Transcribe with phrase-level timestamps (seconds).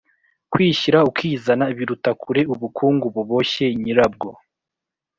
[0.51, 4.29] kwishyira ukizana biruta kure ubukungu buboshye nyirabwo.“